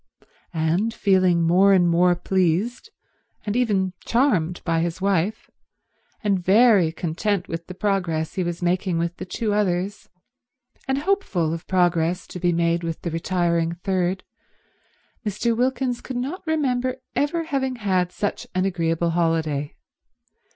And 0.55 0.91
feeling 0.95 1.43
more 1.43 1.73
and 1.73 1.87
more 1.87 2.15
pleased, 2.15 2.89
and 3.45 3.55
even 3.55 3.93
charmed, 3.99 4.63
by 4.65 4.79
his 4.79 4.99
wife, 4.99 5.51
and 6.23 6.39
very 6.43 6.91
content 6.91 7.47
with 7.47 7.67
the 7.67 7.75
progress 7.75 8.33
he 8.33 8.43
was 8.43 8.63
making 8.63 8.97
with 8.97 9.17
the 9.17 9.25
two 9.27 9.53
others, 9.53 10.09
and 10.87 10.97
hopeful 10.97 11.53
of 11.53 11.67
progress 11.67 12.25
to 12.29 12.39
be 12.39 12.51
made 12.51 12.81
with 12.83 13.03
the 13.03 13.11
retiring 13.11 13.73
third, 13.83 14.23
Mr. 15.23 15.55
Wilkins 15.55 16.01
could 16.01 16.17
not 16.17 16.41
remember 16.47 16.95
ever 17.15 17.43
having 17.43 17.75
had 17.75 18.11
such 18.11 18.47
an 18.55 18.65
agreeable 18.65 19.11
holiday. 19.11 19.75